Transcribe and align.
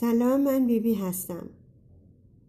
سلام 0.00 0.40
من 0.40 0.66
بیبی 0.66 0.80
بی 0.80 0.94
هستم. 0.94 1.48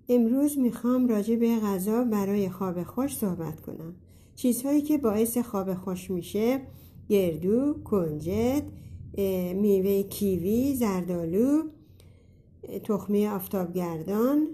امروز 0.10 0.58
می‌خوام 0.58 1.08
راجع 1.08 1.36
به 1.36 1.60
غذا 1.60 2.04
برای 2.04 2.50
خواب 2.50 2.84
خوش 2.84 3.18
صحبت 3.18 3.62
کنم. 3.62 3.96
چیزهایی 4.36 4.82
که 4.82 4.98
باعث 4.98 5.38
خواب 5.38 5.74
خوش 5.74 6.12
میشه 6.12 6.62
گردو، 7.10 7.74
کنجد، 7.84 8.64
میوه 9.56 10.04
کیوی، 10.04 10.76
زردالو، 10.76 11.62
تخمه 12.84 13.30
آفتابگردان، 13.30 14.48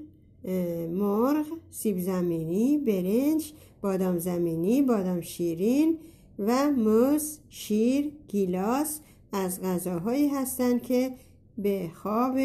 مرغ، 0.92 1.46
سیب 1.70 2.00
زمینی، 2.00 2.78
برنج، 2.78 3.54
بادام 3.82 4.18
زمینی، 4.18 4.82
بادام 4.82 5.21
شیرین 5.21 5.98
و 6.39 6.71
موز، 6.71 7.39
شیر، 7.50 8.12
گیلاس 8.28 9.00
از 9.32 9.62
غذاهایی 9.62 10.28
هستند 10.28 10.82
که 10.82 11.12
به 11.58 11.92
خواب 11.94 12.38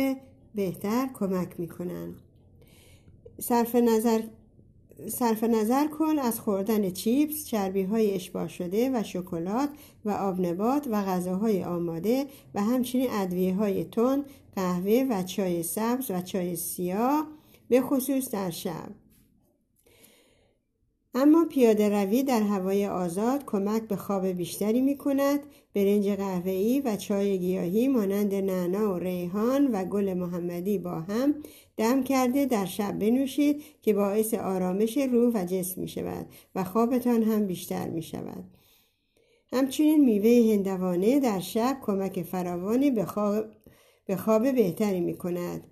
بهتر 0.57 1.09
کمک 1.15 1.61
می‌کنن 1.61 2.15
صرف 3.41 3.75
نظر 3.75 4.21
صرف 5.09 5.45
نظر 5.45 5.87
کن 5.87 6.19
از 6.19 6.41
خوردن 6.41 6.91
چیپس، 6.91 7.46
چربی 7.46 7.82
های 7.82 8.15
اشباه 8.15 8.49
شده 8.49 8.91
و 8.95 9.03
شکلات 9.03 9.69
و 10.05 10.11
آبنبات 10.11 10.89
و 10.91 11.03
غذاهای 11.03 11.65
آماده 11.65 12.27
و 12.55 12.63
همچنین 12.63 13.09
ادویه 13.11 13.55
های 13.55 13.85
تون، 13.85 14.25
قهوه 14.57 15.07
و 15.11 15.23
چای 15.23 15.63
سبز 15.63 16.11
و 16.11 16.21
چای 16.21 16.57
سیاه 16.57 17.27
به 17.68 17.81
خصوص 17.81 18.31
در 18.31 18.51
شب. 18.51 18.91
اما 21.18 21.44
پیاده 21.44 21.88
روی 21.88 22.22
در 22.22 22.43
هوای 22.43 22.86
آزاد 22.86 23.44
کمک 23.44 23.82
به 23.82 23.96
خواب 23.96 24.26
بیشتری 24.26 24.80
می 24.80 24.96
کند 24.96 25.40
برنج 25.75 26.08
قهوه‌ای 26.08 26.80
و 26.80 26.96
چای 26.96 27.39
گیاهی 27.39 27.89
مانند 27.89 28.34
نعنا 28.34 28.94
و 28.94 28.98
ریحان 28.98 29.66
و 29.66 29.84
گل 29.84 30.14
محمدی 30.14 30.79
با 30.79 31.00
هم 31.00 31.34
دم 31.76 32.02
کرده 32.02 32.47
در 32.47 32.64
شب 32.64 32.98
بنوشید 32.98 33.62
که 33.83 33.95
باعث 33.95 34.34
آرامش 34.34 34.98
روح 34.98 35.33
و 35.34 35.45
جسم 35.45 35.81
می 35.81 35.89
شود 35.89 36.27
و 36.55 36.64
خوابتان 36.64 37.23
هم 37.23 37.47
بیشتر 37.47 37.89
می 37.89 38.03
شود 38.03 38.45
همچنین 39.53 40.05
میوه 40.05 40.53
هندوانه 40.53 41.20
در 41.20 41.41
شب 41.41 41.78
کمک 41.83 42.23
فراوانی 42.23 42.91
به 42.91 43.05
خواب, 43.05 43.45
به 44.06 44.17
خواب 44.17 44.53
بهتری 44.53 45.01
می 45.01 45.14
کند 45.14 45.64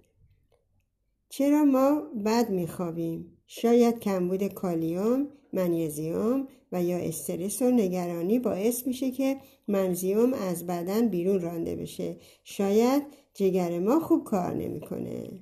چرا 1.37 1.65
ما 1.65 2.01
بد 2.25 2.51
می 2.51 2.67
خوابیم؟ 2.67 3.39
شاید 3.47 3.99
کمبود 3.99 4.47
کالیوم، 4.47 5.29
منیزیوم 5.53 6.49
و 6.73 6.83
یا 6.83 6.97
استرس 6.97 7.63
و 7.63 7.71
نگرانی 7.71 8.39
باعث 8.39 8.87
میشه 8.87 9.11
که 9.11 9.41
منزیوم 9.69 10.33
از 10.33 10.67
بدن 10.67 11.09
بیرون 11.09 11.41
رانده 11.41 11.77
بشه. 11.77 12.17
شاید 12.45 13.03
جگر 13.35 13.79
ما 13.79 14.01
خوب 14.01 14.25
کار 14.25 14.55
نمی‌کنه. 14.55 15.41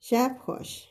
شب 0.00 0.36
خوش. 0.40 0.84